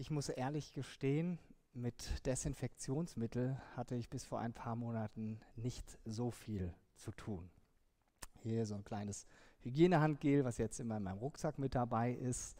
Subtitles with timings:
[0.00, 1.40] Ich muss ehrlich gestehen,
[1.74, 7.50] mit Desinfektionsmittel hatte ich bis vor ein paar Monaten nicht so viel zu tun.
[8.44, 9.26] Hier so ein kleines
[9.62, 12.56] Hygienehandgel, was jetzt immer in meinem Rucksack mit dabei ist,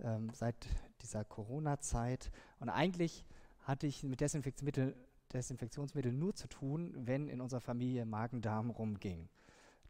[0.00, 0.54] ähm, seit
[1.00, 2.30] dieser Corona-Zeit.
[2.60, 3.24] Und eigentlich
[3.62, 4.94] hatte ich mit Desinfektionsmittel,
[5.32, 9.30] Desinfektionsmittel nur zu tun, wenn in unserer Familie Magen-Darm rumging.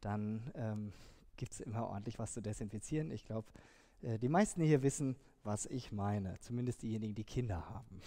[0.00, 0.93] Dann ähm,
[1.37, 3.11] gibt es immer ordentlich was zu desinfizieren.
[3.11, 3.48] Ich glaube,
[4.03, 8.00] äh, die meisten hier wissen, was ich meine, zumindest diejenigen, die Kinder haben.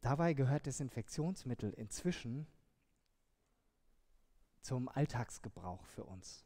[0.00, 2.46] Dabei gehört Desinfektionsmittel inzwischen
[4.62, 6.44] zum Alltagsgebrauch für uns.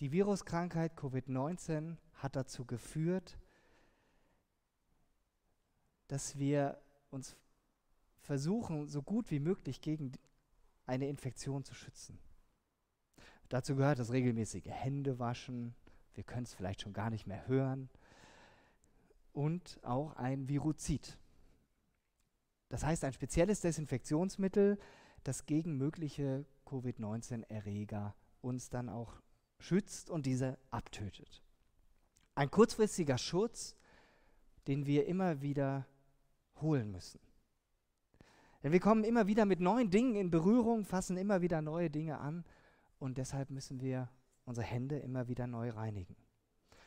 [0.00, 3.36] Die Viruskrankheit Covid-19 hat dazu geführt,
[6.06, 6.80] dass wir
[7.10, 7.36] uns
[8.20, 10.12] versuchen, so gut wie möglich gegen
[10.86, 12.18] eine Infektion zu schützen.
[13.48, 15.74] Dazu gehört das regelmäßige Händewaschen,
[16.14, 17.88] wir können es vielleicht schon gar nicht mehr hören,
[19.32, 21.18] und auch ein Viruzid.
[22.68, 24.78] Das heißt ein spezielles Desinfektionsmittel,
[25.22, 29.22] das gegen mögliche Covid-19-Erreger uns dann auch
[29.58, 31.42] schützt und diese abtötet.
[32.34, 33.76] Ein kurzfristiger Schutz,
[34.66, 35.86] den wir immer wieder
[36.60, 37.20] holen müssen.
[38.62, 42.18] Denn wir kommen immer wieder mit neuen Dingen in Berührung, fassen immer wieder neue Dinge
[42.18, 42.44] an
[42.98, 44.08] und deshalb müssen wir
[44.44, 46.16] unsere Hände immer wieder neu reinigen.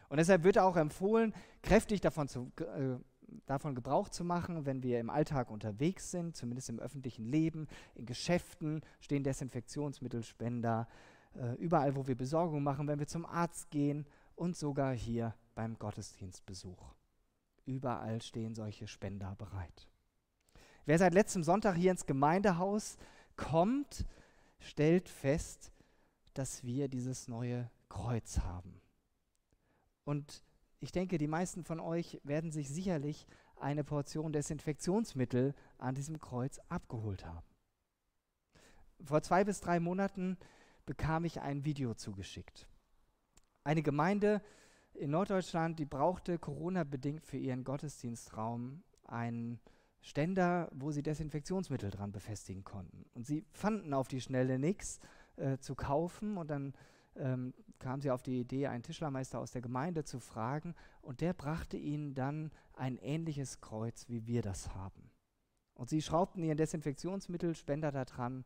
[0.10, 2.98] Und deshalb wird auch empfohlen, kräftig davon, zu, äh,
[3.46, 8.06] davon Gebrauch zu machen, wenn wir im Alltag unterwegs sind, zumindest im öffentlichen Leben, in
[8.06, 10.88] Geschäften stehen Desinfektionsmittelspender,
[11.36, 15.78] äh, überall, wo wir Besorgung machen, wenn wir zum Arzt gehen und sogar hier beim
[15.80, 16.94] Gottesdienstbesuch.
[17.66, 19.88] Überall stehen solche Spender bereit.
[20.86, 22.98] Wer seit letztem Sonntag hier ins Gemeindehaus
[23.38, 24.06] kommt,
[24.60, 25.72] stellt fest,
[26.34, 28.82] dass wir dieses neue Kreuz haben.
[30.04, 30.44] Und
[30.80, 36.60] ich denke, die meisten von euch werden sich sicherlich eine Portion Desinfektionsmittel an diesem Kreuz
[36.70, 37.46] abgeholt haben.
[39.04, 40.38] Vor zwei bis drei Monaten
[40.86, 42.68] bekam ich ein Video zugeschickt.
[43.64, 44.42] Eine Gemeinde
[44.94, 49.60] in Norddeutschland, die brauchte Corona-bedingt für ihren Gottesdienstraum einen
[50.02, 53.06] Ständer, wo sie Desinfektionsmittel dran befestigen konnten.
[53.14, 55.00] Und sie fanden auf die Schnelle nichts
[55.38, 56.74] äh, zu kaufen und dann
[57.16, 61.34] ähm, kam sie auf die Idee, einen Tischlermeister aus der Gemeinde zu fragen und der
[61.34, 65.10] brachte ihnen dann ein ähnliches Kreuz, wie wir das haben.
[65.74, 68.46] Und sie schraubten ihren Desinfektionsmittelspender da dran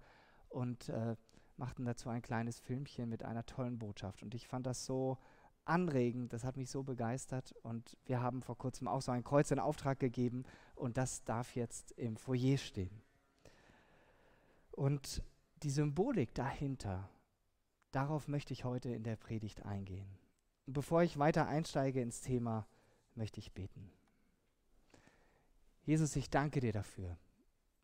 [0.50, 1.16] und äh,
[1.58, 4.24] machten dazu ein kleines Filmchen mit einer tollen Botschaft.
[4.24, 5.18] Und ich fand das so
[5.66, 9.52] anregend, das hat mich so begeistert und wir haben vor kurzem auch so ein Kreuz
[9.52, 10.44] in Auftrag gegeben
[10.76, 13.02] und das darf jetzt im Foyer stehen.
[14.72, 15.24] Und
[15.64, 17.10] die Symbolik dahinter,
[17.96, 20.18] Darauf möchte ich heute in der Predigt eingehen.
[20.66, 22.68] Bevor ich weiter einsteige ins Thema,
[23.14, 23.90] möchte ich beten.
[25.86, 27.18] Jesus, ich danke dir dafür,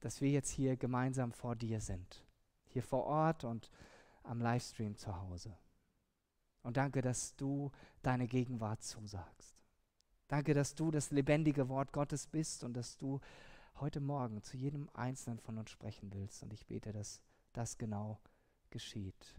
[0.01, 2.25] dass wir jetzt hier gemeinsam vor dir sind.
[2.65, 3.71] Hier vor Ort und
[4.23, 5.57] am Livestream zu Hause.
[6.61, 7.71] Und danke, dass du
[8.01, 9.55] deine Gegenwart zusagst.
[10.27, 13.21] Danke, dass du das lebendige Wort Gottes bist und dass du
[13.75, 16.43] heute Morgen zu jedem Einzelnen von uns sprechen willst.
[16.43, 17.21] Und ich bete, dass
[17.53, 18.19] das genau
[18.69, 19.35] geschieht.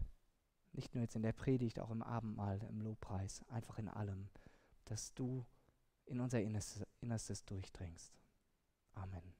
[0.71, 4.29] Nicht nur jetzt in der Predigt, auch im Abendmahl, im Lobpreis, einfach in allem,
[4.85, 5.45] dass du
[6.05, 8.11] in unser Innerstes, Innerstes durchdringst.
[8.93, 9.33] Amen.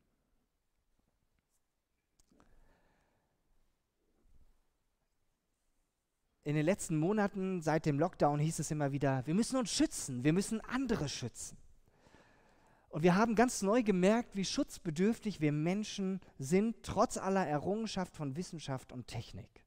[6.45, 10.25] In den letzten Monaten seit dem Lockdown hieß es immer wieder, wir müssen uns schützen,
[10.25, 11.57] wir müssen andere schützen.
[12.93, 18.35] Und wir haben ganz neu gemerkt, wie schutzbedürftig wir Menschen sind, trotz aller Errungenschaft von
[18.35, 19.65] Wissenschaft und Technik.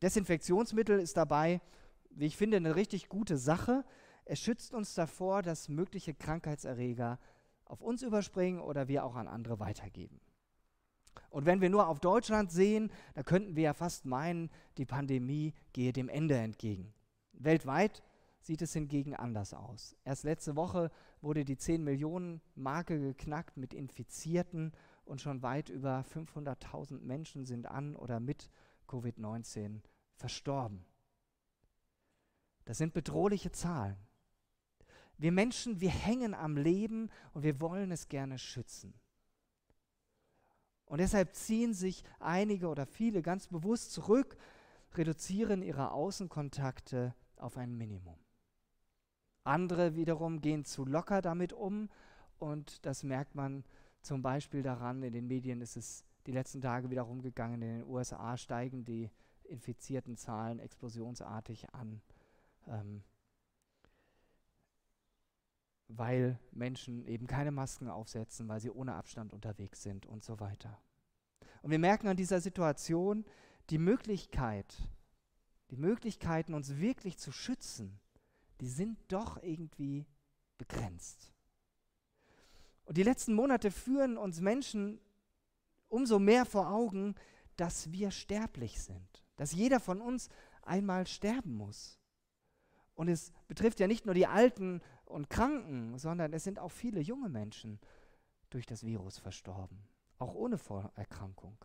[0.00, 1.60] Desinfektionsmittel ist dabei,
[2.08, 3.84] wie ich finde, eine richtig gute Sache.
[4.24, 7.18] Es schützt uns davor, dass mögliche Krankheitserreger
[7.66, 10.22] auf uns überspringen oder wir auch an andere weitergeben.
[11.28, 15.52] Und wenn wir nur auf Deutschland sehen, da könnten wir ja fast meinen, die Pandemie
[15.74, 16.94] gehe dem Ende entgegen.
[17.34, 18.02] Weltweit
[18.40, 19.96] sieht es hingegen anders aus.
[20.02, 24.72] Erst letzte Woche wurde die 10 Millionen Marke geknackt mit Infizierten
[25.04, 28.50] und schon weit über 500.000 Menschen sind an oder mit
[28.88, 29.80] Covid-19
[30.14, 30.84] verstorben.
[32.64, 33.96] Das sind bedrohliche Zahlen.
[35.18, 38.94] Wir Menschen, wir hängen am Leben und wir wollen es gerne schützen.
[40.86, 44.36] Und deshalb ziehen sich einige oder viele ganz bewusst zurück,
[44.94, 48.18] reduzieren ihre Außenkontakte auf ein Minimum.
[49.44, 51.88] Andere wiederum gehen zu locker damit um
[52.38, 53.64] und das merkt man
[54.02, 57.88] zum Beispiel daran, in den Medien ist es die letzten Tage wieder rumgegangen, in den
[57.88, 59.10] USA steigen die
[59.44, 62.00] infizierten Zahlen explosionsartig an.
[62.68, 63.02] Ähm,
[65.88, 70.80] weil Menschen eben keine Masken aufsetzen, weil sie ohne Abstand unterwegs sind und so weiter.
[71.62, 73.24] Und wir merken an dieser Situation
[73.70, 74.88] die Möglichkeit,
[75.70, 77.98] die Möglichkeiten, uns wirklich zu schützen,
[78.60, 80.06] die sind doch irgendwie
[80.58, 81.32] begrenzt.
[82.84, 85.00] Und die letzten Monate führen uns Menschen
[85.88, 87.14] umso mehr vor Augen,
[87.56, 90.28] dass wir sterblich sind, dass jeder von uns
[90.62, 91.98] einmal sterben muss.
[92.94, 97.00] Und es betrifft ja nicht nur die Alten und Kranken, sondern es sind auch viele
[97.00, 97.80] junge Menschen
[98.50, 99.78] durch das Virus verstorben,
[100.18, 101.56] auch ohne Vorerkrankung.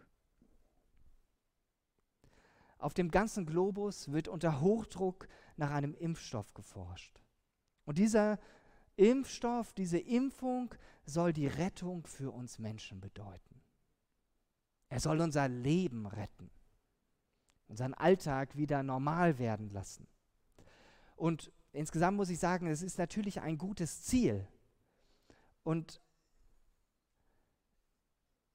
[2.78, 5.28] Auf dem ganzen Globus wird unter Hochdruck
[5.58, 7.20] nach einem Impfstoff geforscht.
[7.86, 8.40] Und dieser
[8.98, 10.74] Impfstoff, diese Impfung
[11.06, 13.62] soll die Rettung für uns Menschen bedeuten.
[14.90, 16.50] Er soll unser Leben retten,
[17.68, 20.08] unseren Alltag wieder normal werden lassen.
[21.16, 24.48] Und insgesamt muss ich sagen, es ist natürlich ein gutes Ziel.
[25.64, 26.02] Und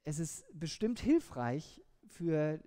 [0.04, 2.60] es ist bestimmt hilfreich für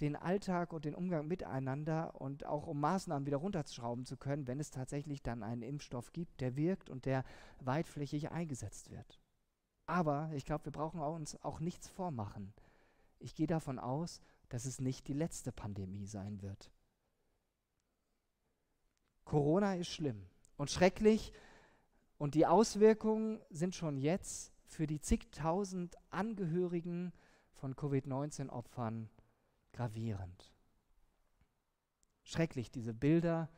[0.00, 4.60] den Alltag und den Umgang miteinander und auch um Maßnahmen wieder runterschrauben zu können, wenn
[4.60, 7.24] es tatsächlich dann einen Impfstoff gibt, der wirkt und der
[7.60, 9.20] weitflächig eingesetzt wird.
[9.86, 12.52] Aber ich glaube, wir brauchen uns auch nichts vormachen.
[13.18, 16.70] Ich gehe davon aus, dass es nicht die letzte Pandemie sein wird.
[19.24, 20.26] Corona ist schlimm
[20.56, 21.32] und schrecklich
[22.18, 27.12] und die Auswirkungen sind schon jetzt für die zigtausend Angehörigen
[27.52, 29.08] von Covid-19-Opfern
[29.74, 30.52] gravierend.
[32.22, 33.50] Schrecklich, diese Bilder,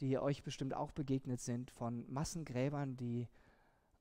[0.00, 3.28] die euch bestimmt auch begegnet sind, von Massengräbern, die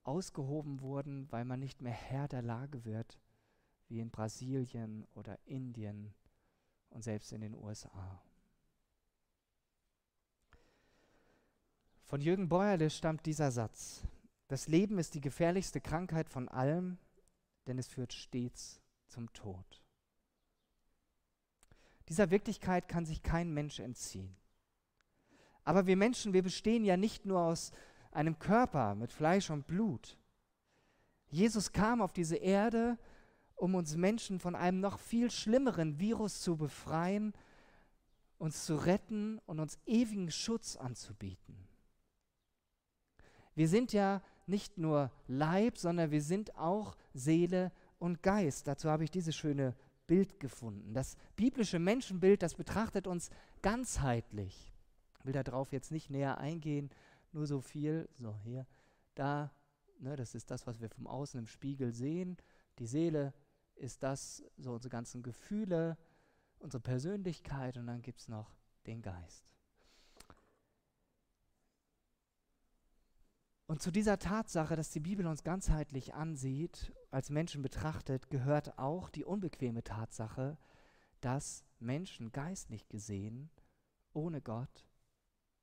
[0.03, 3.19] ausgehoben wurden, weil man nicht mehr Herr der Lage wird,
[3.87, 6.13] wie in Brasilien oder Indien
[6.89, 8.21] und selbst in den USA.
[12.03, 14.05] Von Jürgen Beuerle stammt dieser Satz.
[14.47, 16.97] Das Leben ist die gefährlichste Krankheit von allem,
[17.67, 19.80] denn es führt stets zum Tod.
[22.11, 24.35] Dieser Wirklichkeit kann sich kein Mensch entziehen.
[25.63, 27.71] Aber wir Menschen, wir bestehen ja nicht nur aus
[28.11, 30.17] einem Körper mit Fleisch und Blut.
[31.29, 32.97] Jesus kam auf diese Erde,
[33.55, 37.31] um uns Menschen von einem noch viel schlimmeren Virus zu befreien,
[38.37, 41.65] uns zu retten und uns ewigen Schutz anzubieten.
[43.55, 48.67] Wir sind ja nicht nur Leib, sondern wir sind auch Seele und Geist.
[48.67, 49.77] Dazu habe ich dieses schöne
[50.11, 50.93] Bild gefunden.
[50.93, 53.29] Das biblische Menschenbild, das betrachtet uns
[53.61, 54.73] ganzheitlich.
[55.17, 56.89] Ich will darauf jetzt nicht näher eingehen,
[57.31, 58.67] nur so viel, so hier,
[59.15, 59.53] da,
[59.99, 62.35] ne, das ist das, was wir vom Außen im Spiegel sehen.
[62.77, 63.33] Die Seele
[63.75, 65.97] ist das, so unsere ganzen Gefühle,
[66.59, 68.53] unsere Persönlichkeit und dann gibt es noch
[68.87, 69.45] den Geist.
[73.71, 79.09] Und zu dieser Tatsache, dass die Bibel uns ganzheitlich ansieht, als Menschen betrachtet, gehört auch
[79.09, 80.57] die unbequeme Tatsache,
[81.21, 83.49] dass Menschen geistlich gesehen,
[84.11, 84.89] ohne Gott,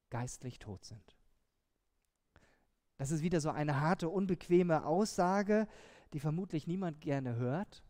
[0.08, 1.19] geistlich tot sind.
[2.96, 5.69] Das ist wieder so eine harte, unbequeme Aussage,
[6.14, 7.84] die vermutlich niemand gerne hört.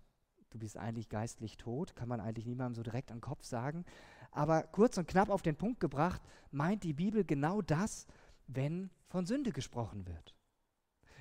[0.51, 3.85] Du bist eigentlich geistlich tot, kann man eigentlich niemandem so direkt an den Kopf sagen.
[4.33, 6.21] Aber kurz und knapp auf den Punkt gebracht,
[6.51, 8.09] meint die Bibel genau das,
[8.49, 10.35] wenn von Sünde gesprochen wird.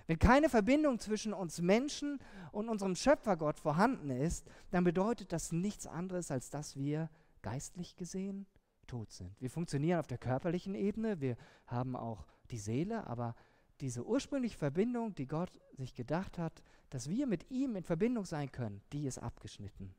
[0.07, 2.19] Wenn keine Verbindung zwischen uns Menschen
[2.51, 7.09] und unserem Schöpfergott vorhanden ist, dann bedeutet das nichts anderes, als dass wir
[7.41, 8.47] geistlich gesehen
[8.87, 9.39] tot sind.
[9.41, 11.35] Wir funktionieren auf der körperlichen Ebene, wir
[11.65, 13.35] haben auch die Seele, aber
[13.81, 18.51] diese ursprüngliche Verbindung, die Gott sich gedacht hat, dass wir mit ihm in Verbindung sein
[18.51, 19.93] können, die ist abgeschnitten.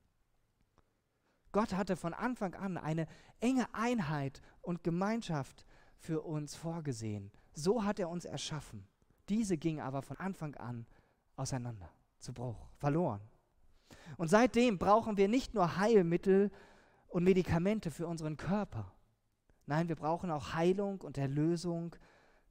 [1.53, 3.07] Gott hatte von Anfang an eine
[3.41, 5.65] enge Einheit und Gemeinschaft
[5.99, 7.31] für uns vorgesehen.
[7.53, 8.87] So hat er uns erschaffen.
[9.29, 10.87] Diese ging aber von Anfang an
[11.37, 13.21] auseinander, zu Bruch, verloren.
[14.17, 16.51] Und seitdem brauchen wir nicht nur Heilmittel
[17.09, 18.93] und Medikamente für unseren Körper.
[19.67, 21.95] Nein, wir brauchen auch Heilung und Erlösung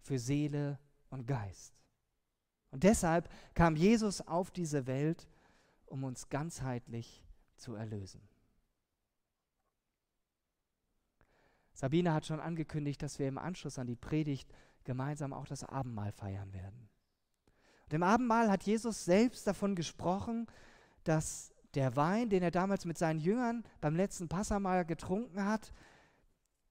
[0.01, 1.74] für Seele und Geist.
[2.72, 5.27] Und deshalb kam Jesus auf diese Welt,
[5.86, 7.25] um uns ganzheitlich
[7.56, 8.22] zu erlösen.
[11.77, 14.51] Sabine hat schon angekündigt, dass wir im Anschluss an die Predigt
[14.84, 16.89] gemeinsam auch das Abendmahl feiern werden.
[17.86, 20.48] Und im Abendmahl hat Jesus selbst davon gesprochen,
[21.03, 25.72] dass der Wein, den er damals mit seinen Jüngern beim letzten Passamahl getrunken hat,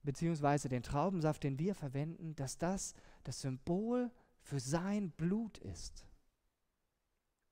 [0.03, 4.11] beziehungsweise den Traubensaft, den wir verwenden, dass das das Symbol
[4.41, 6.05] für sein Blut ist.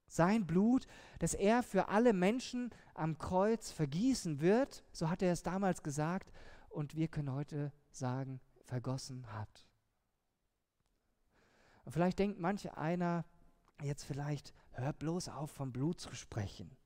[0.08, 0.88] Sein Blut,
[1.20, 6.32] das er für alle Menschen am Kreuz vergießen wird, so hat er es damals gesagt,
[6.74, 9.66] und wir können heute sagen, vergossen hat.
[11.88, 13.24] vielleicht denkt manch einer
[13.82, 16.76] jetzt vielleicht, hör bloß auf, vom Blut zu sprechen.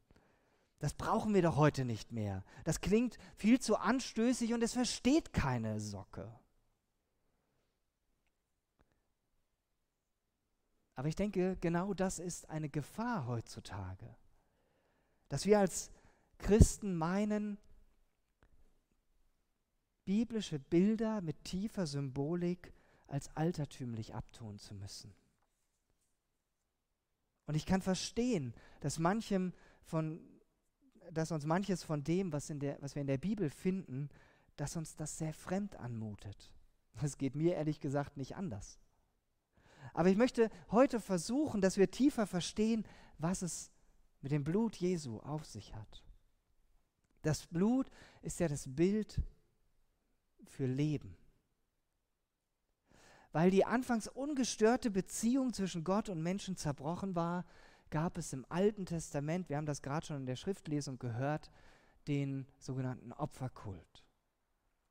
[0.79, 2.45] Das brauchen wir doch heute nicht mehr.
[2.65, 6.39] Das klingt viel zu anstößig und es versteht keine Socke.
[10.95, 14.17] Aber ich denke, genau das ist eine Gefahr heutzutage.
[15.29, 15.91] Dass wir als
[16.39, 17.59] Christen meinen,
[20.09, 22.73] biblische Bilder mit tiefer Symbolik
[23.09, 25.13] als altertümlich abtun zu müssen.
[27.45, 30.27] Und ich kann verstehen, dass manchem von
[31.11, 34.09] dass uns manches von dem, was, in der, was wir in der Bibel finden,
[34.57, 36.53] dass uns das sehr fremd anmutet.
[37.03, 38.79] Es geht mir ehrlich gesagt nicht anders.
[39.95, 42.87] Aber ich möchte heute versuchen, dass wir tiefer verstehen,
[43.19, 43.71] was es
[44.21, 46.05] mit dem Blut Jesu auf sich hat.
[47.23, 47.91] Das Blut
[48.23, 49.23] ist ja das Bild
[50.45, 51.17] für Leben.
[53.33, 57.45] Weil die anfangs ungestörte Beziehung zwischen Gott und Menschen zerbrochen war,
[57.91, 61.51] gab es im Alten Testament, wir haben das gerade schon in der Schriftlesung gehört,
[62.07, 64.05] den sogenannten Opferkult.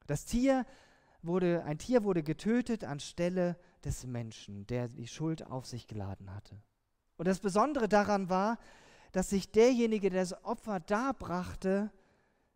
[0.06, 0.66] Das Tier
[1.22, 6.62] wurde, ein Tier wurde getötet anstelle des Menschen, der die Schuld auf sich geladen hatte.
[7.18, 8.60] Und das Besondere daran war,
[9.12, 11.92] dass sich derjenige, der das Opfer darbrachte,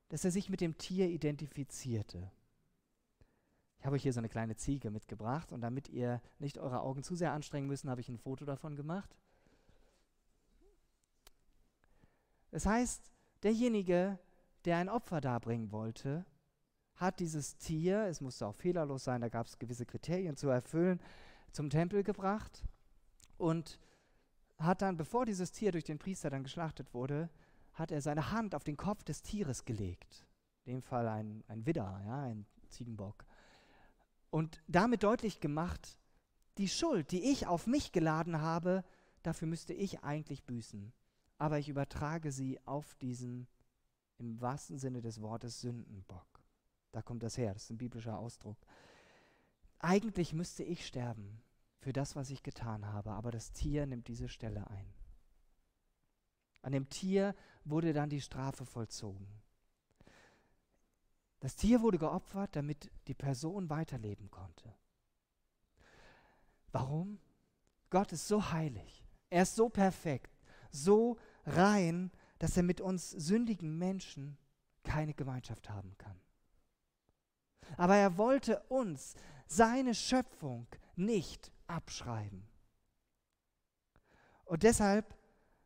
[0.10, 2.31] dass er sich mit dem Tier identifizierte.
[3.81, 7.01] Ich habe euch hier so eine kleine Ziege mitgebracht und damit ihr nicht eure Augen
[7.01, 9.17] zu sehr anstrengen müssen, habe ich ein Foto davon gemacht.
[12.51, 13.11] Das heißt,
[13.41, 14.19] derjenige,
[14.65, 16.27] der ein Opfer darbringen wollte,
[16.95, 21.01] hat dieses Tier, es musste auch fehlerlos sein, da gab es gewisse Kriterien zu erfüllen,
[21.51, 22.63] zum Tempel gebracht
[23.39, 23.79] und
[24.59, 27.31] hat dann, bevor dieses Tier durch den Priester dann geschlachtet wurde,
[27.73, 30.27] hat er seine Hand auf den Kopf des Tieres gelegt.
[30.65, 33.25] In dem Fall ein, ein Widder, ja, ein Ziegenbock.
[34.31, 36.00] Und damit deutlich gemacht,
[36.57, 38.83] die Schuld, die ich auf mich geladen habe,
[39.21, 40.91] dafür müsste ich eigentlich büßen
[41.41, 43.47] aber ich übertrage sie auf diesen,
[44.19, 46.39] im wahrsten Sinne des Wortes, Sündenbock.
[46.91, 48.59] Da kommt das her, das ist ein biblischer Ausdruck.
[49.79, 51.41] Eigentlich müsste ich sterben
[51.79, 54.93] für das, was ich getan habe, aber das Tier nimmt diese Stelle ein.
[56.61, 57.33] An dem Tier
[57.65, 59.27] wurde dann die Strafe vollzogen.
[61.41, 64.74] Das Tier wurde geopfert, damit die Person weiterleben konnte.
[66.71, 67.19] Warum?
[67.89, 69.03] Gott ist so heilig.
[69.29, 70.31] Er ist so perfekt,
[70.71, 74.38] so rein, dass er mit uns sündigen Menschen
[74.83, 76.19] keine Gemeinschaft haben kann.
[77.75, 79.15] Aber er wollte uns,
[79.48, 82.48] seine Schöpfung, nicht abschreiben.
[84.45, 85.15] Und deshalb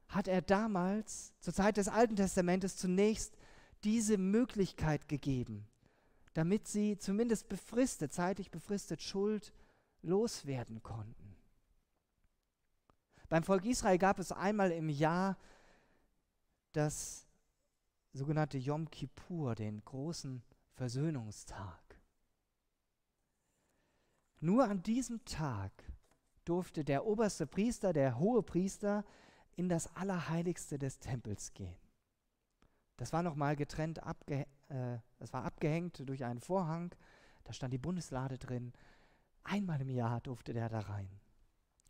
[0.07, 3.34] hat er damals, zur Zeit des Alten Testamentes, zunächst
[3.85, 5.67] diese Möglichkeit gegeben,
[6.33, 9.53] damit sie zumindest befristet, zeitlich befristet Schuld
[10.01, 11.35] loswerden konnten.
[13.29, 15.37] Beim Volk Israel gab es einmal im Jahr
[16.73, 17.27] das
[18.11, 21.81] sogenannte Yom Kippur, den großen Versöhnungstag.
[24.39, 25.71] Nur an diesem Tag
[26.43, 29.05] durfte der oberste Priester, der hohe Priester,
[29.55, 31.84] in das Allerheiligste des Tempels gehen.
[32.97, 36.93] Das war nochmal getrennt, abge äh, das war abgehängt durch einen Vorhang,
[37.43, 38.73] da stand die Bundeslade drin.
[39.43, 41.09] Einmal im Jahr durfte der da rein.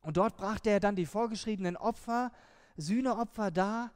[0.02, 2.32] Und dort brachte er dann die vorgeschriebenen Opfer,
[2.78, 3.92] Sühneopfer dar,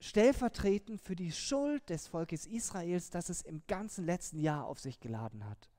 [0.00, 5.00] stellvertretend für die Schuld des Volkes Israels, das es im ganzen letzten Jahr auf sich
[5.00, 5.70] geladen hat,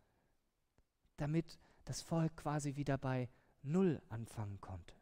[1.18, 3.30] damit das Volk quasi wieder bei
[3.62, 4.96] Null anfangen konnte.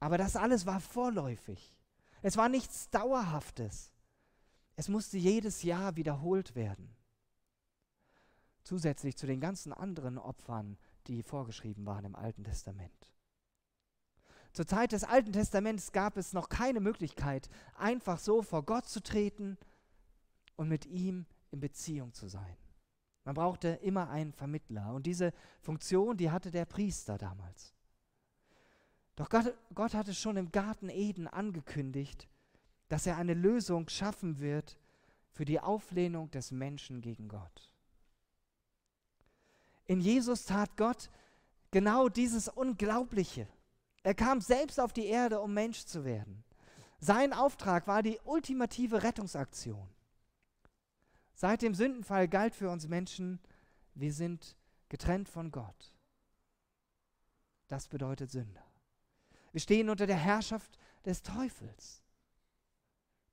[0.00, 1.76] Aber das alles war vorläufig.
[2.24, 3.92] Es war nichts Dauerhaftes.
[4.76, 6.96] Es musste jedes Jahr wiederholt werden.
[8.62, 13.12] Zusätzlich zu den ganzen anderen Opfern, die vorgeschrieben waren im Alten Testament.
[14.54, 19.02] Zur Zeit des Alten Testaments gab es noch keine Möglichkeit, einfach so vor Gott zu
[19.02, 19.58] treten
[20.56, 22.56] und mit ihm in Beziehung zu sein.
[23.24, 27.74] Man brauchte immer einen Vermittler und diese Funktion, die hatte der Priester damals.
[29.16, 32.28] Doch Gott, Gott hatte schon im Garten Eden angekündigt,
[32.88, 34.76] dass er eine Lösung schaffen wird
[35.30, 37.72] für die Auflehnung des Menschen gegen Gott.
[39.86, 41.10] In Jesus tat Gott
[41.70, 43.48] genau dieses Unglaubliche.
[44.02, 46.44] Er kam selbst auf die Erde, um Mensch zu werden.
[46.98, 49.88] Sein Auftrag war die ultimative Rettungsaktion.
[51.34, 53.40] Seit dem Sündenfall galt für uns Menschen,
[53.94, 54.56] wir sind
[54.88, 55.92] getrennt von Gott.
[57.68, 58.64] Das bedeutet Sünder.
[59.54, 62.02] Wir stehen unter der Herrschaft des Teufels,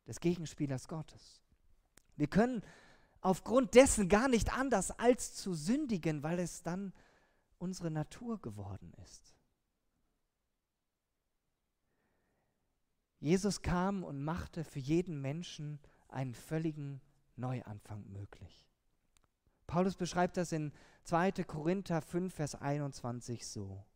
[0.05, 1.41] des Gegenspielers Gottes.
[2.15, 2.61] Wir können
[3.21, 6.93] aufgrund dessen gar nicht anders als zu sündigen, weil es dann
[7.57, 9.35] unsere Natur geworden ist.
[13.19, 17.01] Jesus kam und machte für jeden Menschen einen völligen
[17.35, 18.69] Neuanfang möglich.
[19.65, 20.71] Paulus beschreibt das in
[21.05, 21.31] 2.
[21.45, 23.87] Korinther 5, Vers 21 so.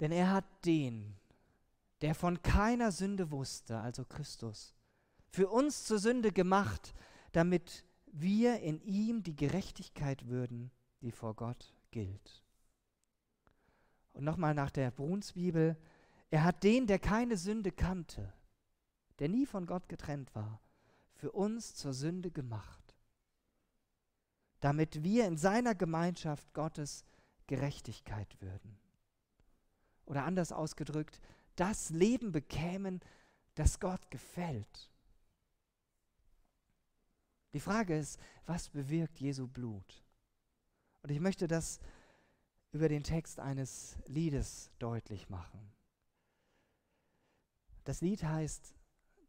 [0.00, 1.16] Denn er hat den,
[2.00, 4.74] der von keiner Sünde wusste, also Christus,
[5.30, 6.94] für uns zur Sünde gemacht,
[7.32, 10.70] damit wir in ihm die Gerechtigkeit würden,
[11.00, 12.42] die vor Gott gilt.
[14.12, 15.76] Und nochmal nach der Brunsbibel,
[16.30, 18.32] er hat den, der keine Sünde kannte,
[19.18, 20.60] der nie von Gott getrennt war,
[21.14, 22.94] für uns zur Sünde gemacht,
[24.60, 27.04] damit wir in seiner Gemeinschaft Gottes
[27.46, 28.78] Gerechtigkeit würden.
[30.06, 31.20] Oder anders ausgedrückt,
[31.56, 33.00] das Leben bekämen,
[33.54, 34.90] das Gott gefällt.
[37.52, 40.04] Die Frage ist, was bewirkt Jesu Blut?
[41.02, 41.78] Und ich möchte das
[42.72, 45.72] über den Text eines Liedes deutlich machen.
[47.84, 48.74] Das Lied heißt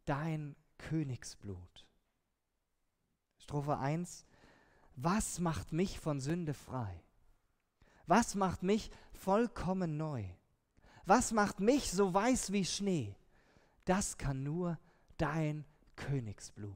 [0.06, 1.86] Dein Königsblut.
[3.38, 4.26] Strophe 1.
[4.96, 7.04] Was macht mich von Sünde frei?
[8.08, 10.26] Was macht mich vollkommen neu?
[11.06, 13.16] Was macht mich so weiß wie Schnee?
[13.86, 14.80] Das kann nur
[15.18, 16.76] dein Königsblut.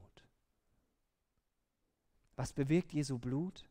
[2.36, 3.68] Was bewirkt Jesu Blut?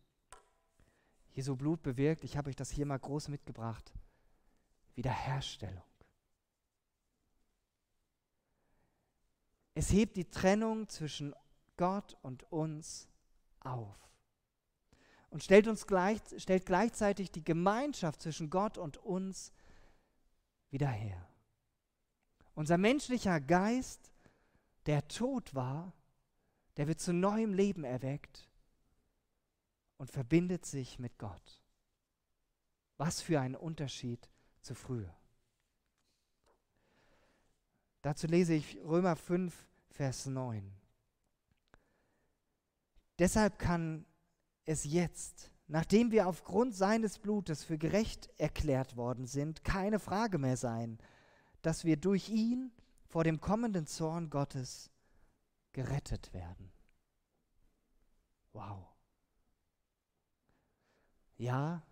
[1.32, 3.94] Jesu Blut bewirkt, ich habe euch das hier mal groß mitgebracht,
[4.96, 5.84] Wiederherstellung.
[9.74, 11.34] Es hebt die Trennung zwischen
[11.78, 13.08] Gott und uns
[13.62, 14.10] auf
[15.30, 19.52] und stellt, uns gleich, stellt gleichzeitig die Gemeinschaft zwischen Gott und uns
[20.72, 21.28] wieder her.
[22.54, 24.12] Unser menschlicher Geist,
[24.86, 25.94] der tot war,
[26.78, 28.50] der wird zu neuem Leben erweckt
[29.98, 31.62] und verbindet sich mit Gott.
[32.98, 34.30] Was für ein Unterschied
[34.62, 35.14] zu früher.
[38.02, 39.54] Dazu lese ich Römer 5,
[39.90, 40.74] Vers 9.
[43.20, 44.06] Deshalb kann
[44.64, 50.58] es jetzt, nachdem wir aufgrund seines Blutes für gerecht erklärt worden sind, keine Frage mehr
[50.58, 50.98] sein,
[51.62, 52.72] dass wir durch ihn
[53.06, 54.92] vor dem kommenden Zorn Gottes
[55.72, 56.72] gerettet werden.
[58.52, 58.88] Wow.
[61.38, 61.84] Ja,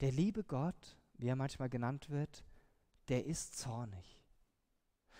[0.00, 2.44] der liebe Gott, wie er manchmal genannt wird,
[3.08, 4.22] der ist zornig.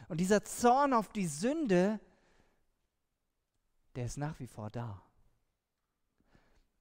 [0.09, 2.01] Und dieser Zorn auf die Sünde,
[3.95, 5.03] der ist nach wie vor da.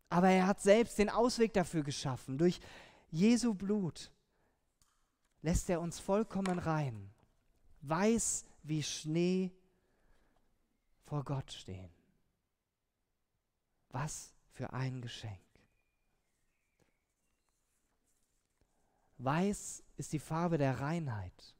[0.10, 2.38] Aber er hat selbst den Ausweg dafür geschaffen.
[2.38, 2.60] Durch
[3.12, 4.12] Jesu Blut
[5.42, 7.12] lässt er uns vollkommen rein,
[7.82, 9.52] weiß wie Schnee
[11.06, 11.90] vor Gott stehen.
[13.90, 15.40] Was für ein Geschenk.
[19.18, 21.56] Weiß ist die Farbe der Reinheit.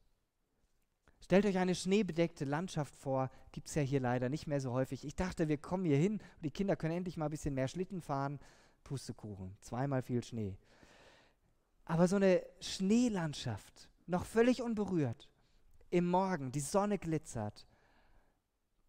[1.30, 5.06] Stellt euch eine schneebedeckte Landschaft vor, gibt es ja hier leider nicht mehr so häufig.
[5.06, 7.68] Ich dachte, wir kommen hier hin und die Kinder können endlich mal ein bisschen mehr
[7.68, 8.40] Schlitten fahren.
[8.84, 10.58] Pustekuchen, zweimal viel Schnee.
[11.86, 15.30] Aber so eine Schneelandschaft, noch völlig unberührt,
[15.92, 17.68] im Morgen, die Sonne glitzert,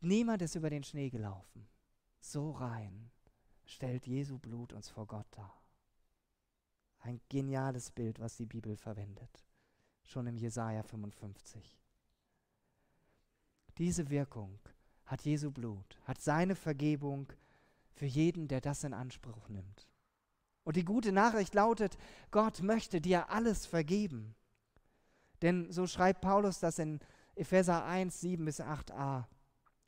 [0.01, 1.69] niemand ist über den Schnee gelaufen.
[2.21, 3.11] So rein
[3.67, 5.61] stellt Jesu Blut uns vor Gott dar.
[7.01, 9.45] Ein geniales Bild, was die Bibel verwendet,
[10.05, 11.80] schon im Jesaja 55.
[13.81, 14.59] Diese Wirkung
[15.07, 17.33] hat Jesu Blut, hat seine Vergebung
[17.95, 19.89] für jeden, der das in Anspruch nimmt.
[20.65, 21.97] Und die gute Nachricht lautet,
[22.31, 24.35] Gott möchte dir alles vergeben.
[25.41, 27.01] Denn so schreibt Paulus das in
[27.35, 29.25] Epheser 1, 7 bis 8a.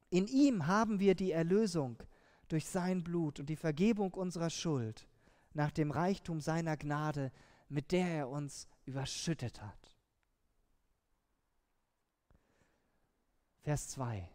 [0.09, 2.03] In ihm haben wir die Erlösung
[2.49, 5.07] durch sein Blut und die Vergebung unserer Schuld
[5.53, 7.31] nach dem Reichtum seiner Gnade,
[7.69, 9.92] mit der er uns überschüttet hat.
[13.63, 14.29] Vers 2.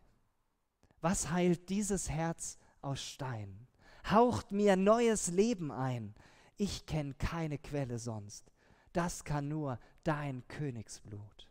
[1.02, 3.68] Was heilt dieses Herz aus Stein?
[4.10, 6.16] Haucht mir neues Leben ein.
[6.56, 8.52] Ich kenne keine Quelle sonst.
[8.94, 11.50] Das kann nur dein Königsblut.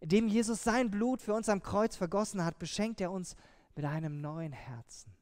[0.00, 3.36] Indem Jesus sein Blut für uns am Kreuz vergossen hat, beschenkt er uns
[3.74, 5.14] mit einem neuen Herzen.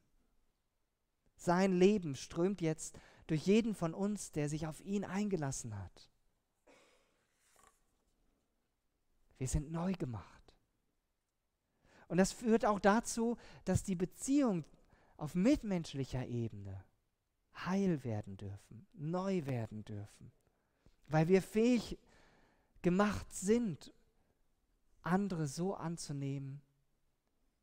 [1.37, 6.11] Sein Leben strömt jetzt durch jeden von uns, der sich auf ihn eingelassen hat.
[9.39, 10.36] Wir sind neu gemacht.
[12.09, 14.65] Und das führt auch dazu, dass die Beziehungen
[15.17, 16.85] auf mitmenschlicher Ebene
[17.55, 20.31] heil werden dürfen, neu werden dürfen,
[21.09, 21.99] weil wir fähig
[22.83, 23.93] gemacht sind,
[25.03, 26.61] andere so anzunehmen,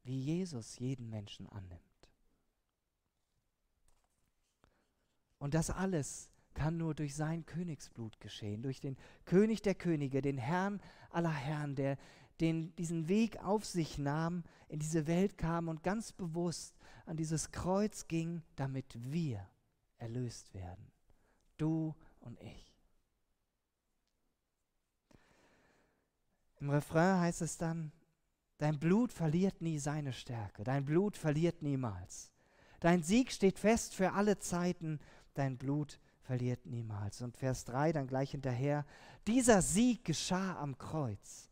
[0.04, 1.82] wie Jesus jeden Menschen annimmt.
[5.38, 10.38] Und das alles kann nur durch sein Königsblut geschehen, durch den König der Könige, den
[10.38, 11.98] Herrn aller Herren, der
[12.44, 16.76] den, diesen Weg auf sich nahm, in diese Welt kam und ganz bewusst
[17.06, 19.48] an dieses Kreuz ging, damit wir
[19.98, 20.92] erlöst werden.
[21.58, 22.76] Du und ich.
[26.60, 27.94] Im Refrain heißt es dann,
[28.58, 32.32] dein Blut verliert nie seine Stärke, dein Blut verliert niemals.
[32.82, 35.00] Dein Sieg steht fest für alle Zeiten,
[35.34, 37.22] dein Blut verliert niemals.
[37.22, 38.86] Und Vers 3 dann gleich hinterher,
[39.28, 41.50] dieser Sieg geschah am Kreuz,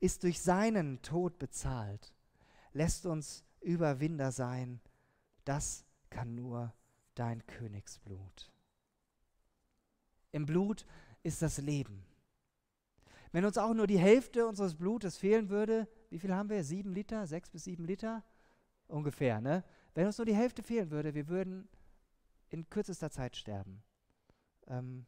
[0.00, 2.12] ist durch seinen Tod bezahlt,
[2.72, 4.80] lässt uns Überwinder sein,
[5.44, 6.72] das kann nur
[7.14, 8.50] dein Königsblut.
[10.32, 10.86] Im Blut
[11.22, 12.04] ist das Leben.
[13.32, 16.64] Wenn uns auch nur die Hälfte unseres Blutes fehlen würde, wie viel haben wir?
[16.64, 17.26] Sieben Liter?
[17.26, 18.24] Sechs bis sieben Liter?
[18.88, 19.64] Ungefähr, ne?
[19.94, 21.68] Wenn uns nur die Hälfte fehlen würde, wir würden
[22.48, 23.82] in kürzester Zeit sterben.
[24.66, 25.06] Ähm,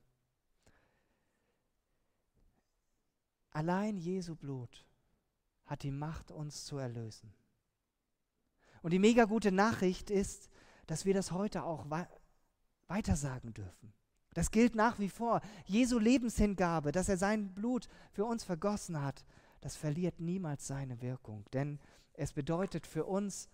[3.53, 4.87] allein Jesu Blut
[5.67, 7.33] hat die Macht, uns zu erlösen.
[8.83, 10.49] Und die mega gute Nachricht ist,
[10.87, 11.87] dass wir das heute auch
[12.89, 13.93] weitersagen dürfen.
[14.35, 15.41] Das gilt nach wie vor.
[15.67, 19.25] Jesu Lebenshingabe, dass er sein Blut für uns vergossen hat,
[19.61, 21.79] das verliert niemals seine Wirkung, denn
[22.15, 23.49] es bedeutet für uns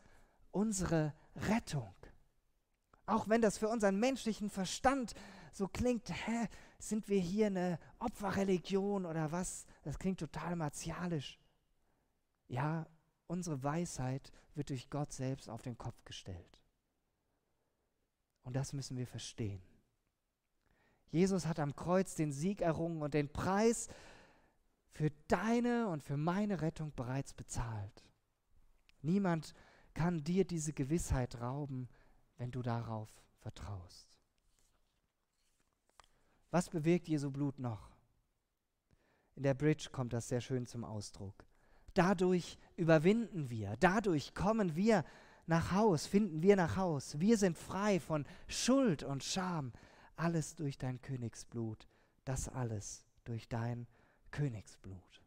[0.51, 1.95] unsere Rettung.
[3.07, 5.15] Auch wenn das für unseren menschlichen Verstand
[5.53, 9.67] so klingt, hä, sind wir hier eine Opferreligion oder was?
[9.83, 11.39] Das klingt total martialisch.
[12.47, 12.87] Ja,
[13.27, 16.63] unsere Weisheit wird durch Gott selbst auf den Kopf gestellt.
[18.43, 19.63] Und das müssen wir verstehen.
[21.11, 23.89] Jesus hat am Kreuz den Sieg errungen und den Preis
[24.91, 28.05] für deine und für meine Rettung bereits bezahlt.
[29.01, 29.55] Niemand
[29.95, 31.89] kann dir diese Gewissheit rauben,
[32.37, 34.18] wenn du darauf vertraust.
[36.51, 37.91] Was bewirkt Jesu Blut noch?
[39.35, 41.45] In der Bridge kommt das sehr schön zum Ausdruck.
[41.95, 45.05] Dadurch überwinden wir, dadurch kommen wir
[45.47, 47.19] nach Haus, finden wir nach Haus.
[47.21, 49.73] Wir sind frei von Schuld und Scham,
[50.17, 51.89] alles durch dein Königsblut,
[52.25, 53.87] das alles durch dein
[54.31, 55.23] Königsblut.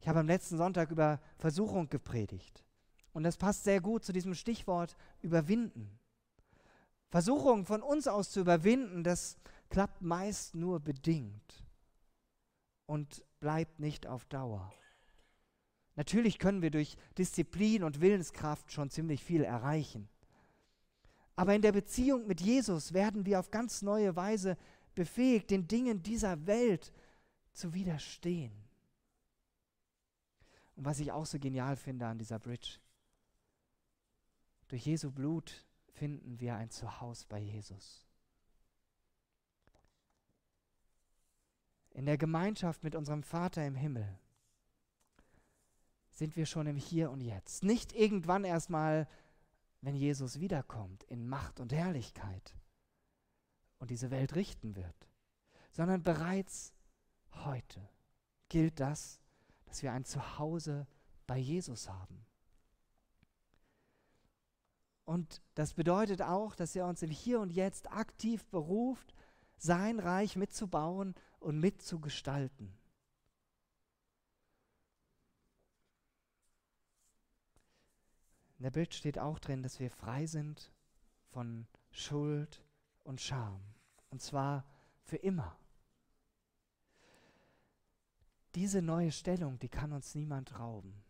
[0.00, 2.64] Ich habe am letzten Sonntag über Versuchung gepredigt.
[3.12, 5.98] Und das passt sehr gut zu diesem Stichwort überwinden.
[7.10, 9.36] Versuchung von uns aus zu überwinden, das
[9.70, 11.64] klappt meist nur bedingt
[12.86, 14.72] und bleibt nicht auf Dauer.
[15.96, 20.08] Natürlich können wir durch Disziplin und Willenskraft schon ziemlich viel erreichen.
[21.36, 24.56] Aber in der Beziehung mit Jesus werden wir auf ganz neue Weise
[24.94, 26.92] befähigt, den Dingen dieser Welt
[27.52, 28.52] zu widerstehen.
[30.76, 32.78] Und was ich auch so genial finde an dieser Bridge,
[34.68, 38.09] durch Jesu Blut finden wir ein Zuhause bei Jesus.
[42.00, 44.18] In der Gemeinschaft mit unserem Vater im Himmel
[46.08, 47.62] sind wir schon im Hier und Jetzt.
[47.62, 49.06] Nicht irgendwann erstmal
[49.82, 52.56] wenn Jesus wiederkommt in Macht und Herrlichkeit
[53.80, 55.10] und diese Welt richten wird,
[55.72, 56.72] sondern bereits
[57.44, 57.86] heute
[58.48, 59.20] gilt das,
[59.66, 60.86] dass wir ein Zuhause
[61.26, 62.24] bei Jesus haben.
[65.04, 69.14] Und das bedeutet auch, dass er uns im Hier und Jetzt aktiv beruft,
[69.58, 72.72] sein Reich mitzubauen und mitzugestalten.
[78.58, 80.70] In der Bild steht auch drin, dass wir frei sind
[81.30, 82.62] von Schuld
[83.04, 83.62] und Scham.
[84.10, 84.66] Und zwar
[85.02, 85.58] für immer.
[88.54, 91.02] Diese neue Stellung, die kann uns niemand rauben.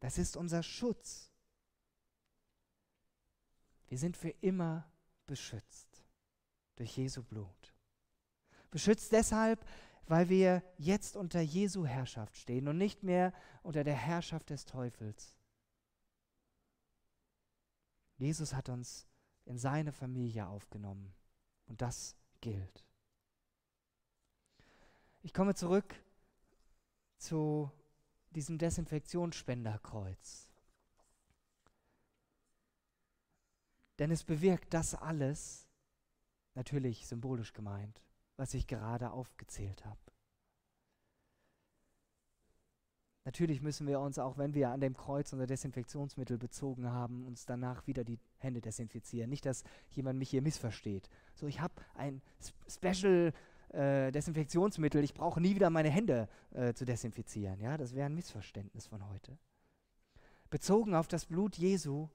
[0.00, 1.32] Das ist unser Schutz.
[3.88, 4.86] Wir sind für immer
[5.26, 6.04] beschützt
[6.76, 7.63] durch Jesu Blut.
[8.74, 9.64] Beschützt deshalb,
[10.08, 13.32] weil wir jetzt unter Jesu Herrschaft stehen und nicht mehr
[13.62, 15.36] unter der Herrschaft des Teufels.
[18.16, 19.06] Jesus hat uns
[19.44, 21.14] in seine Familie aufgenommen
[21.66, 22.84] und das gilt.
[25.22, 25.94] Ich komme zurück
[27.16, 27.70] zu
[28.30, 30.48] diesem Desinfektionsspenderkreuz.
[34.00, 35.68] Denn es bewirkt das alles,
[36.56, 38.00] natürlich symbolisch gemeint,
[38.36, 39.98] was ich gerade aufgezählt habe.
[43.26, 47.46] Natürlich müssen wir uns, auch wenn wir an dem Kreuz unser Desinfektionsmittel bezogen haben, uns
[47.46, 49.30] danach wieder die Hände desinfizieren.
[49.30, 51.08] Nicht, dass jemand mich hier missversteht.
[51.34, 52.20] So, ich habe ein
[52.68, 53.32] Special
[53.70, 57.60] äh, Desinfektionsmittel, ich brauche nie wieder meine Hände äh, zu desinfizieren.
[57.60, 59.38] Ja, das wäre ein Missverständnis von heute.
[60.50, 62.08] Bezogen auf das Blut Jesu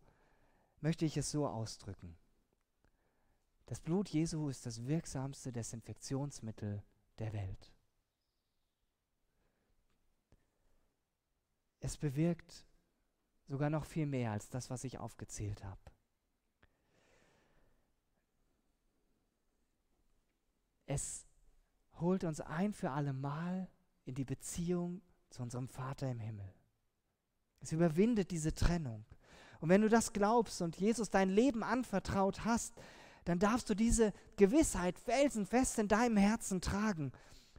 [0.79, 2.15] möchte ich es so ausdrücken.
[3.69, 6.81] Das Blut Jesu ist das wirksamste Desinfektionsmittel
[7.19, 7.71] der Welt.
[11.79, 12.65] Es bewirkt
[13.47, 15.79] sogar noch viel mehr als das, was ich aufgezählt habe.
[20.87, 21.27] Es
[21.99, 23.69] holt uns ein für alle Mal
[24.05, 26.51] in die Beziehung zu unserem Vater im Himmel.
[27.59, 29.05] Es überwindet diese Trennung.
[29.59, 32.73] Und wenn du das glaubst und Jesus dein Leben anvertraut hast,
[33.29, 37.11] dann darfst du diese Gewissheit felsenfest in deinem Herzen tragen,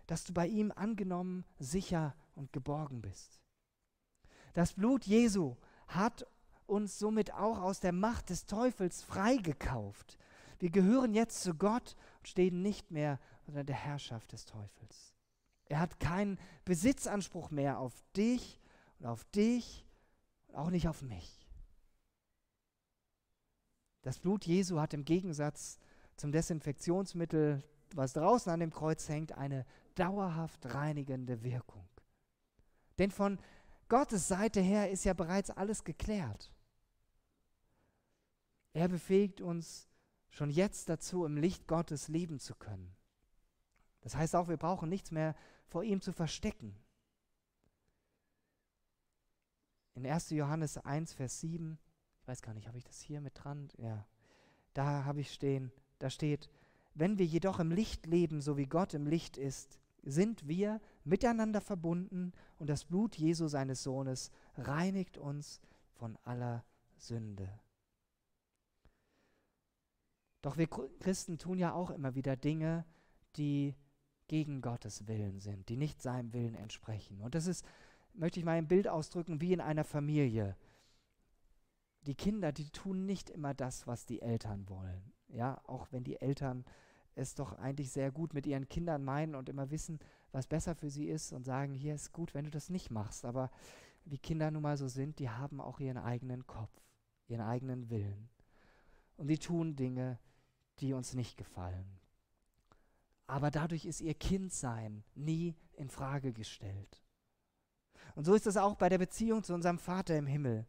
[0.08, 3.40] dass du bei ihm angenommen, sicher und geborgen bist.
[4.52, 5.54] Das Blut Jesu
[5.86, 6.26] hat
[6.66, 10.18] uns somit auch aus der Macht des Teufels freigekauft.
[10.58, 15.14] Wir gehören jetzt zu Gott und stehen nicht mehr unter der Herrschaft des Teufels.
[15.66, 18.60] Er hat keinen Besitzanspruch mehr auf dich
[18.98, 19.86] und auf dich
[20.48, 21.39] und auch nicht auf mich.
[24.02, 25.78] Das Blut Jesu hat im Gegensatz
[26.16, 27.62] zum Desinfektionsmittel,
[27.94, 31.86] was draußen an dem Kreuz hängt, eine dauerhaft reinigende Wirkung.
[32.98, 33.38] Denn von
[33.88, 36.52] Gottes Seite her ist ja bereits alles geklärt.
[38.72, 39.88] Er befähigt uns
[40.30, 42.94] schon jetzt dazu, im Licht Gottes leben zu können.
[44.00, 45.34] Das heißt auch, wir brauchen nichts mehr
[45.66, 46.76] vor ihm zu verstecken.
[49.94, 50.30] In 1.
[50.30, 51.89] Johannes 1, Vers 7 ich
[52.30, 53.68] weiß gar nicht, habe ich das hier mit dran?
[53.76, 54.06] Ja.
[54.72, 56.48] Da habe ich stehen, da steht,
[56.94, 61.60] wenn wir jedoch im Licht leben, so wie Gott im Licht ist, sind wir miteinander
[61.60, 65.60] verbunden und das Blut Jesu seines Sohnes reinigt uns
[65.92, 66.64] von aller
[66.96, 67.48] Sünde.
[70.40, 72.86] Doch wir Christen tun ja auch immer wieder Dinge,
[73.36, 73.74] die
[74.28, 77.20] gegen Gottes Willen sind, die nicht seinem Willen entsprechen.
[77.20, 77.66] Und das ist,
[78.14, 80.56] möchte ich mal im Bild ausdrücken, wie in einer Familie
[82.02, 85.12] die Kinder, die tun nicht immer das, was die Eltern wollen.
[85.28, 86.64] Ja, auch wenn die Eltern
[87.14, 89.98] es doch eigentlich sehr gut mit ihren Kindern meinen und immer wissen,
[90.32, 93.24] was besser für sie ist und sagen, hier ist gut, wenn du das nicht machst.
[93.24, 93.50] Aber
[94.04, 96.72] wie Kinder nun mal so sind, die haben auch ihren eigenen Kopf,
[97.28, 98.28] ihren eigenen Willen.
[99.16, 100.18] Und die tun Dinge,
[100.78, 102.00] die uns nicht gefallen.
[103.26, 107.02] Aber dadurch ist ihr Kindsein nie in Frage gestellt.
[108.14, 110.66] Und so ist es auch bei der Beziehung zu unserem Vater im Himmel.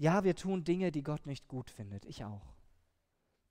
[0.00, 2.06] Ja, wir tun Dinge, die Gott nicht gut findet.
[2.06, 2.54] Ich auch.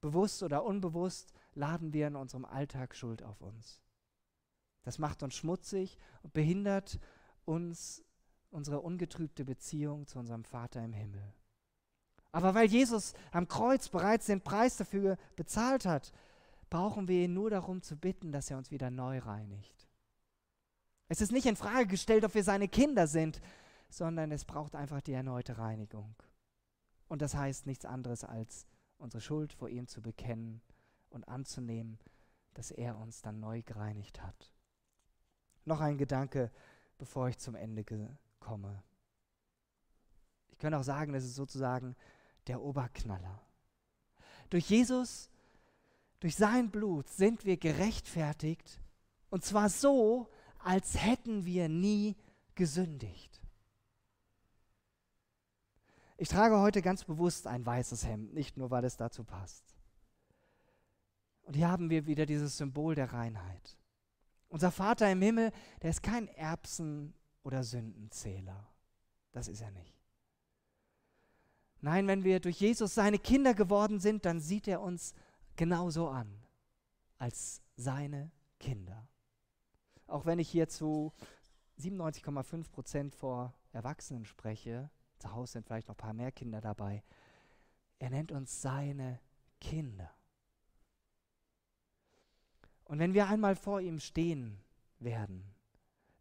[0.02, 3.84] Bewusst oder unbewusst laden wir in unserem Alltag Schuld auf uns.
[4.82, 7.00] Das macht uns schmutzig und behindert
[7.46, 8.04] uns
[8.50, 11.22] unsere ungetrübte Beziehung zu unserem Vater im Himmel.
[12.32, 16.12] Aber weil Jesus am Kreuz bereits den Preis dafür bezahlt hat,
[16.72, 19.88] brauchen wir ihn nur darum zu bitten, dass er uns wieder neu reinigt.
[21.10, 23.40] Es ist nicht in Frage gestellt, ob wir seine Kinder sind,
[23.92, 26.16] sondern es braucht einfach die erneute Reinigung.
[27.10, 28.66] Und das heißt nichts anderes als
[28.98, 30.62] unsere Schuld vor ihm zu bekennen
[31.10, 32.00] und anzunehmen,
[32.54, 34.52] dass er uns dann neu gereinigt hat.
[35.66, 36.52] Noch ein Gedanke,
[36.98, 37.84] bevor ich zum Ende
[38.40, 38.84] komme.
[40.50, 41.96] Ich könnte auch sagen, das ist sozusagen
[42.48, 43.42] der Oberknaller.
[44.50, 45.30] Durch Jesus,
[46.20, 48.82] durch sein Blut sind wir gerechtfertigt
[49.30, 50.28] und zwar so,
[50.60, 52.16] als hätten wir nie
[52.56, 53.39] gesündigt.
[56.22, 59.64] Ich trage heute ganz bewusst ein weißes Hemd, nicht nur, weil es dazu passt.
[61.44, 63.78] Und hier haben wir wieder dieses Symbol der Reinheit.
[64.50, 68.68] Unser Vater im Himmel, der ist kein Erbsen- oder Sündenzähler.
[69.32, 69.98] Das ist er nicht.
[71.80, 75.14] Nein, wenn wir durch Jesus seine Kinder geworden sind, dann sieht er uns
[75.56, 76.30] genauso an,
[77.18, 78.30] als seine
[78.60, 79.08] Kinder.
[80.06, 81.14] Auch wenn ich hier zu
[81.80, 87.04] 97,5 Prozent vor Erwachsenen spreche, zu Hause sind vielleicht noch ein paar mehr Kinder dabei.
[88.00, 89.20] Er nennt uns seine
[89.60, 90.10] Kinder.
[92.86, 94.60] Und wenn wir einmal vor ihm stehen
[95.00, 95.44] werden,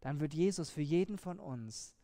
[0.01, 1.95] dann wird Jesus für jeden von uns,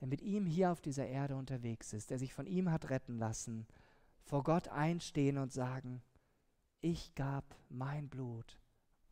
[0.00, 3.18] der mit ihm hier auf dieser Erde unterwegs ist, der sich von ihm hat retten
[3.18, 3.66] lassen,
[4.24, 6.02] vor Gott einstehen und sagen,
[6.80, 8.58] ich gab mein Blut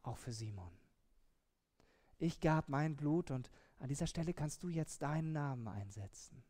[0.02, 0.72] auch für Simon.
[2.18, 6.42] Ich gab mein Blut und an dieser Stelle kannst du jetzt deinen Namen einsetzen.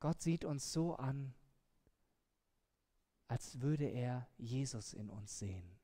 [0.00, 1.34] Gott sieht uns so an,
[3.28, 5.78] als würde er Jesus in uns sehen.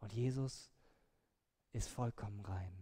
[0.00, 0.70] Und Jesus
[1.72, 2.72] ist vollkommen rein.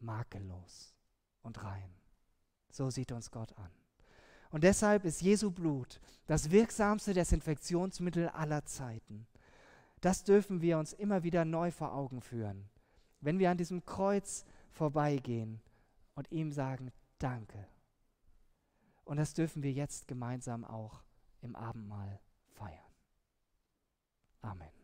[0.00, 0.94] Makellos
[1.42, 1.94] und rein.
[2.70, 3.70] So sieht uns Gott an.
[4.50, 9.26] Und deshalb ist Jesu Blut das wirksamste Desinfektionsmittel aller Zeiten.
[10.00, 12.68] Das dürfen wir uns immer wieder neu vor Augen führen.
[13.20, 15.60] Wenn wir an diesem Kreuz vorbeigehen,
[16.20, 17.66] und ihm sagen, danke.
[19.04, 21.02] Und das dürfen wir jetzt gemeinsam auch
[21.40, 22.20] im Abendmahl
[22.52, 22.92] feiern.
[24.42, 24.79] Amen.